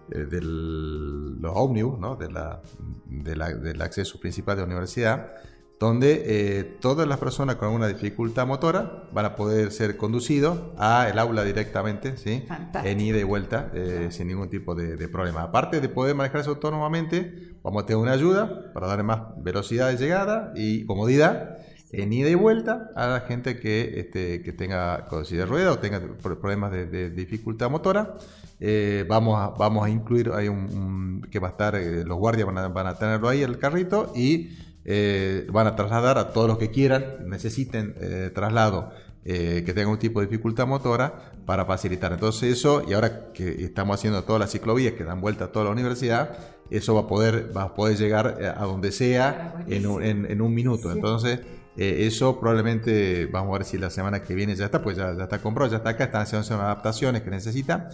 [0.09, 2.15] del, los ómnibus, ¿no?
[2.15, 2.61] de la,
[3.07, 5.33] del acceso principal de la universidad
[5.79, 11.07] donde eh, todas las personas con alguna dificultad motora van a poder ser conducidos a
[11.09, 12.45] el aula directamente, ¿sí?
[12.83, 15.43] en ida y vuelta, eh, sin ningún tipo de, problema.
[15.43, 19.97] Aparte de poder manejarse autónomamente, vamos a tener una ayuda para darle más velocidad de
[19.97, 21.57] llegada y comodidad.
[21.91, 25.79] en ida y vuelta a la gente que, este, que tenga silla de rueda o
[25.79, 28.17] tenga problemas de, dificultad motora.
[28.59, 32.57] Eh, vamos, a, vamos a incluir, hay un, que va a estar, los guardias van
[32.57, 34.49] a, van a tenerlo ahí el carrito y
[34.85, 37.95] eh, van a trasladar a todos los que quieran, necesiten
[38.33, 38.91] traslado.
[39.23, 42.13] que tengan un tipo de dificultad motora para facilitar.
[42.13, 45.65] Entonces eso, y ahora que estamos haciendo todas las ciclovías que dan vuelta a toda
[45.65, 46.37] la universidad,
[46.71, 50.53] eso va a poder, va a poder llegar a donde sea en un, en, un
[50.53, 50.91] minuto.
[50.91, 51.41] Entonces,
[51.81, 55.15] eh, eso probablemente, vamos a ver si la semana que viene ya está, pues ya,
[55.15, 57.87] ya está comprado, ya está acá, están haciendo adaptaciones que necesita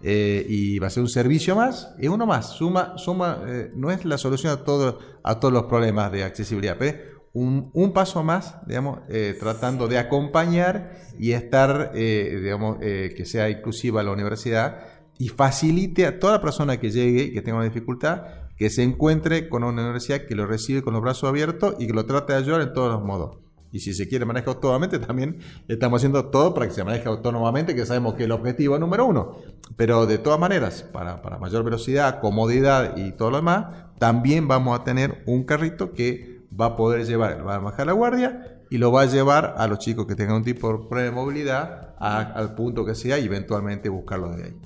[0.00, 2.50] eh, y va a ser un servicio más y uno más.
[2.50, 6.76] Suma, suma, eh, no es la solución a, todo, a todos los problemas de accesibilidad,
[6.78, 9.00] pero un, un paso más, digamos,
[9.40, 14.86] tratando de acompañar y estar, digamos, que sea inclusiva la universidad
[15.18, 19.48] y facilite a toda persona que llegue y que tenga una dificultad que se encuentre
[19.48, 22.38] con una universidad que lo recibe con los brazos abiertos y que lo trate de
[22.38, 23.38] ayudar en todos los modos.
[23.72, 27.74] Y si se quiere manejar autónomamente, también estamos haciendo todo para que se maneje autónomamente,
[27.74, 29.32] que sabemos que es el objetivo número uno.
[29.74, 33.66] Pero de todas maneras, para, mayor velocidad, comodidad y todo lo demás,
[33.98, 37.94] también vamos a tener un carrito que va a poder llevar, va a bajar la
[37.94, 41.96] guardia y lo va a llevar a los chicos que tengan un tipo de movilidad
[41.98, 44.56] al punto que sea y eventualmente buscarlo de ahí.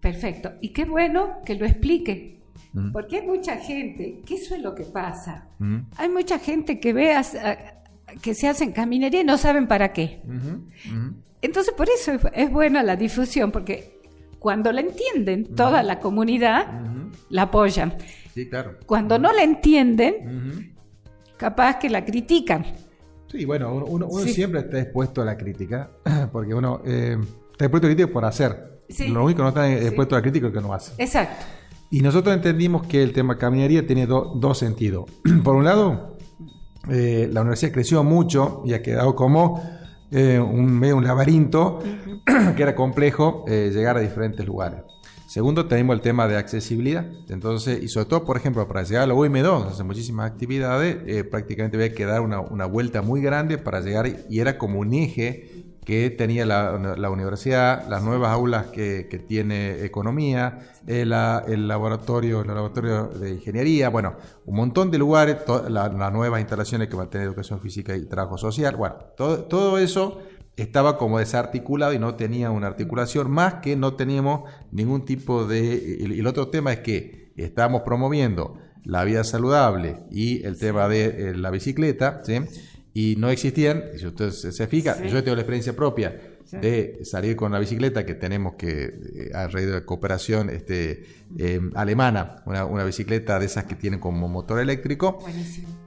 [0.00, 0.52] Perfecto.
[0.60, 2.37] Y qué bueno que lo explique,
[2.92, 5.48] porque hay mucha gente, que eso es lo que pasa.
[5.96, 7.14] Hay mucha gente que ve
[8.22, 10.22] que se hacen caminería y no saben para qué.
[11.40, 14.00] Entonces, por eso es, buena la difusión, porque
[14.38, 16.66] cuando la entienden, toda la comunidad
[17.30, 17.96] la apoyan.
[18.34, 18.78] Sí, claro.
[18.86, 20.74] Cuando no la entienden,
[21.36, 22.64] capaz que la critican.
[23.30, 25.90] Sí, bueno, uno, siempre está expuesto a la crítica,
[26.32, 27.18] porque uno eh,
[27.52, 28.80] está expuesto a la crítica por hacer.
[29.10, 30.92] Lo único que no está expuesto a la crítica es que no hace.
[31.02, 31.44] Exacto.
[31.90, 35.06] Y nosotros entendimos que el tema caminaría tiene dos sentidos.
[35.44, 36.18] Por un lado,
[36.90, 39.62] eh, la universidad creció mucho y ha quedado como
[40.10, 41.80] eh, un medio un laberinto
[42.56, 44.80] que era complejo eh, llegar a diferentes lugares.
[45.26, 47.06] Segundo, tenemos el tema de accesibilidad.
[47.28, 51.76] Entonces, y sobre todo, por ejemplo, para llegar a la UM2, hace muchísimas actividades, prácticamente
[51.76, 55.57] había que dar una, una, vuelta muy grande para llegar, y era como un eje
[55.84, 63.06] que tenía la, universidad, las nuevas aulas que, tiene economía, el, el, laboratorio, el laboratorio
[63.06, 65.38] de ingeniería, bueno, un montón de lugares,
[65.68, 69.78] las nuevas instalaciones que va a tener educación física y trabajo social, bueno, todo, todo
[69.78, 70.18] eso
[70.56, 75.98] estaba como desarticulado y no tenía una articulación, más que no teníamos ningún tipo de...
[76.00, 81.04] Y el otro tema es que estábamos promoviendo la vida saludable y el tema de
[81.04, 82.40] eh, la bicicleta, ¿sí?
[82.94, 86.16] Y no existían, si usted se, fija, yo tengo la experiencia propia
[86.50, 91.04] de salir con la bicicleta que tenemos que, eh, a raíz de la cooperación este,
[91.36, 95.18] em, alemana, una, bicicleta de esas que tienen como motor eléctrico.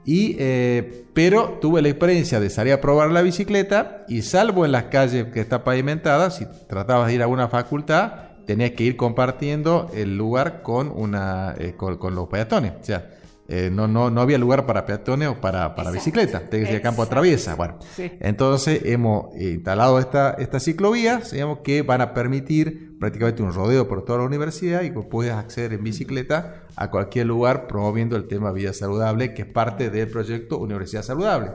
[0.04, 4.72] Y, eh, pero tuve la experiencia de salir a probar la bicicleta y salvo en
[4.72, 8.96] las calles que está pavimentada, si tratabas de ir a una facultad, tenías que ir
[8.96, 12.72] compartiendo el lugar con, una, eh, con, con los peatones.
[12.80, 13.08] O sea,
[13.48, 17.02] eh, no, no, no había lugar para peatones o para, para bicicleta, tenía que campo
[17.02, 17.54] atraviesa.
[17.54, 23.88] Bueno, entonces hemos instalado esta, estas ciclovías digamos, que van a permitir prácticamente un rodeo
[23.88, 28.28] por toda la universidad y que puedes acceder en bicicleta a cualquier lugar promoviendo el
[28.28, 31.50] tema vida saludable, que es parte del proyecto Universidad Saludable.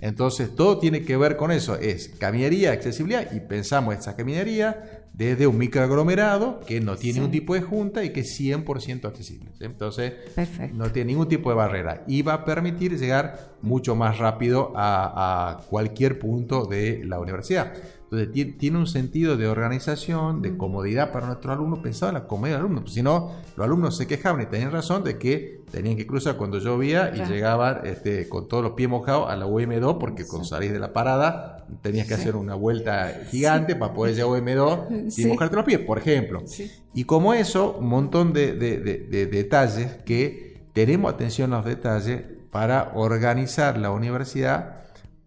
[0.00, 5.46] Entonces, todo tiene que ver con eso, es caminaría, accesibilidad, y pensamos esa caminaría desde
[5.46, 9.50] un microaglomerado que no tiene ningún tipo de junta y que es 100% accesible.
[9.60, 10.14] Entonces,
[10.72, 15.50] no tiene ningún tipo de barrera y va a permitir llegar mucho más rápido a,
[15.50, 17.72] a cualquier punto de la universidad.
[18.12, 22.56] Entonces tiene un sentido de organización, de comodidad para nuestros alumnos, pensado en la comodidad
[22.56, 22.86] del alumno.
[22.88, 26.58] si no, los alumnos se quejaban y tenían razón de que tenían que cruzar cuando
[26.58, 30.72] llovía y llegaban este, con todos los pies mojados a la UM2 porque con salir
[30.72, 35.28] de la parada tenías que hacer una vuelta gigante para poder llegar a UM2 sin
[35.28, 36.42] mojarte los pies, por ejemplo.
[36.92, 42.90] Y como eso, un montón de, de detalles que tenemos atención a los detalles para
[42.94, 44.80] organizar la universidad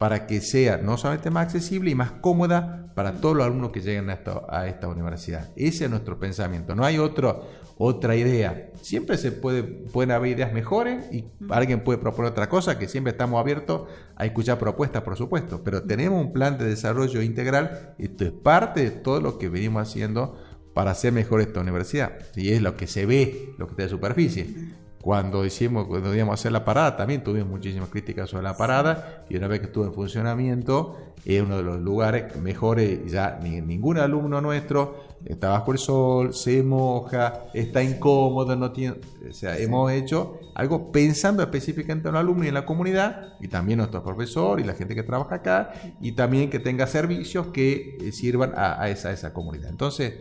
[0.03, 3.79] para que sea no solamente más accesible y más cómoda para todos los alumnos que
[3.79, 5.51] lleguen a esta, a esta universidad.
[5.55, 8.69] Ese es nuestro pensamiento, no hay otro, otra idea.
[8.81, 13.11] Siempre se puede, pueden haber ideas mejores y alguien puede proponer otra cosa, que siempre
[13.11, 13.87] estamos abiertos
[14.17, 18.83] a escuchar propuestas, por supuesto, pero tenemos un plan de desarrollo integral, esto es parte
[18.83, 20.35] de todo lo que venimos haciendo
[20.73, 22.11] para hacer mejor esta universidad.
[22.35, 26.31] Y es lo que se ve, lo que está de superficie cuando hicimos, cuando íbamos
[26.31, 29.65] a hacer la parada, también tuvimos muchísimas críticas sobre la parada y una vez que
[29.65, 30.95] estuvo en funcionamiento,
[31.25, 36.33] es uno de los lugares mejores, ya ni, ningún alumno nuestro está bajo el sol,
[36.33, 38.95] se moja, está incómodo, no tiene,
[39.29, 43.49] o sea, hemos hecho algo pensando específicamente en los alumnos y en la comunidad, y
[43.49, 47.97] también nuestro profesor y la gente que trabaja acá, y también que tenga servicios que
[47.99, 49.69] eh, sirvan a, esa, a esa comunidad.
[49.69, 50.13] Entonces,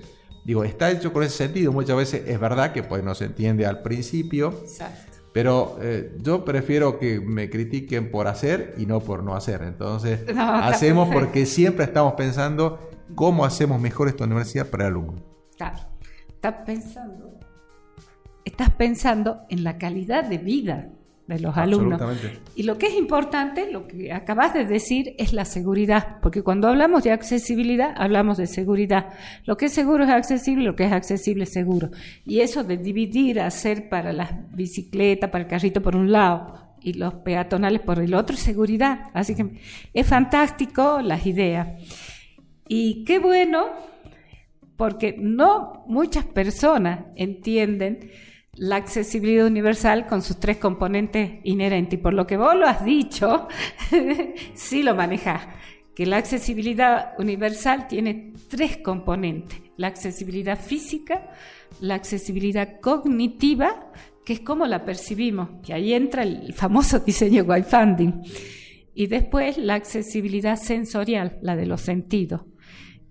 [0.44, 1.72] Digo, está hecho con ese sentido.
[1.72, 4.54] Muchas veces es verdad que pues no se entiende al principio.
[5.32, 9.62] Pero eh, yo prefiero que me critiquen por hacer y no por no hacer.
[9.62, 15.22] Entonces, hacemos porque siempre estamos pensando cómo hacemos mejor esta universidad para el alumno.
[15.56, 15.78] Claro.
[16.28, 17.38] Estás pensando,
[18.44, 20.90] estás pensando en la calidad de vida
[21.32, 22.00] de los alumnos.
[22.54, 26.68] Y lo que es importante, lo que acabas de decir, es la seguridad, porque cuando
[26.68, 29.14] hablamos de accesibilidad, hablamos de seguridad.
[29.44, 31.90] Lo que es seguro es accesible, lo que es accesible es seguro.
[32.24, 36.94] Y eso de dividir, hacer para las bicicletas, para el carrito por un lado y
[36.94, 39.10] los peatonales por el otro, es seguridad.
[39.14, 39.60] Así que
[39.92, 41.68] es fantástico las ideas.
[42.68, 43.66] Y qué bueno,
[44.76, 48.10] porque no muchas personas entienden
[48.56, 51.98] la accesibilidad universal con sus tres componentes inherentes.
[51.98, 53.48] Y por lo que vos lo has dicho,
[54.54, 55.46] sí lo manejas,
[55.94, 59.60] que la accesibilidad universal tiene tres componentes.
[59.76, 61.30] La accesibilidad física,
[61.80, 63.90] la accesibilidad cognitiva,
[64.24, 68.22] que es como la percibimos, que ahí entra el famoso diseño Wayfinding.
[68.94, 72.42] Y después la accesibilidad sensorial, la de los sentidos.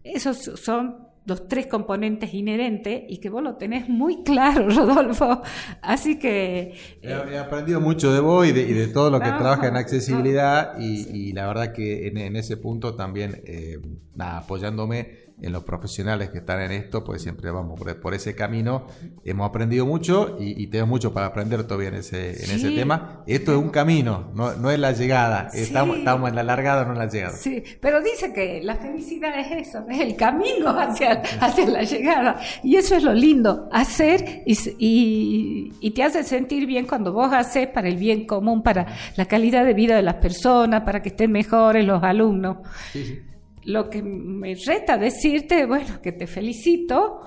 [0.03, 5.41] Esos son los tres componentes inherentes y que vos lo tenés muy claro, Rodolfo.
[5.81, 6.73] Así que...
[7.01, 11.47] He, aprendido mucho de vos y de, todo lo que trabaja en accesibilidad y, la
[11.47, 13.79] verdad que en, ese punto también, eh,
[14.17, 18.87] apoyándome en los profesionales que están en esto, pues siempre vamos por, ese camino.
[19.25, 23.23] Hemos aprendido mucho y, tenemos mucho para aprender todavía en ese, en ese tema.
[23.25, 25.49] Esto es un camino, no, no es la llegada.
[25.53, 27.35] Estamos, estamos, en la largada, no en la llegada.
[27.35, 32.39] Sí, pero dice que la felicidad es eso, es el camino hacia, hacia la llegada.
[32.63, 37.33] Y eso es lo lindo, hacer y, y, y te hace sentir bien cuando vos
[37.33, 38.85] haces para el bien común, para
[39.15, 42.57] la calidad de vida de las personas, para que estén mejores los alumnos.
[42.91, 43.21] Sí, sí
[43.63, 47.21] lo que me reta decirte, bueno, que te felicito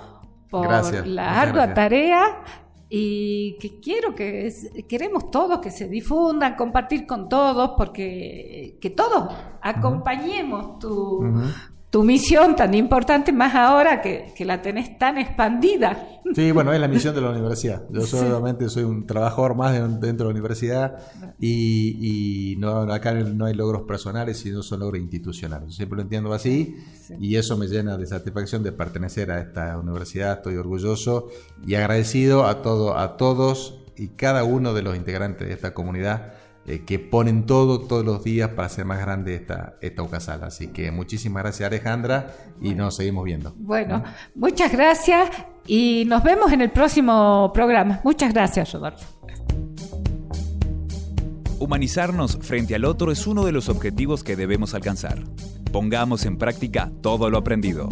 [0.51, 0.69] por
[1.07, 2.43] la ardua tarea
[2.89, 4.53] y que quiero que
[4.89, 11.21] queremos todos que se difundan, compartir con todos, porque que todos acompañemos tu,
[11.95, 16.09] tu misión tan importante, más ahora que, que, la tenés tan expandida.
[16.35, 17.85] Sí, bueno, es la misión de la universidad.
[17.89, 20.99] Yo solamente soy un trabajador más dentro de la universidad
[21.39, 25.69] y, no, acá no hay logros personales, sino son logros institucionales.
[25.69, 26.75] Yo siempre lo entiendo así
[27.21, 30.39] y eso me llena de satisfacción de pertenecer a esta universidad.
[30.39, 31.29] Estoy orgulloso
[31.65, 36.33] y agradecido a, todo, a todos y cada uno de los integrantes de esta comunidad
[36.67, 40.45] eh, que ponen todo todos los días para hacer más grande esta, esta UCASAL.
[40.45, 43.53] Así que muchísimas gracias Alejandra y nos seguimos viendo.
[43.57, 44.03] Bueno,
[44.35, 45.31] muchas gracias
[45.67, 48.01] y nos vemos en el próximo programa.
[48.03, 49.05] Muchas gracias, Rodolfo.
[51.59, 55.19] Humanizarnos frente al otro es uno de los objetivos que debemos alcanzar.
[55.73, 57.89] Pongamos en práctica todo lo aprendido.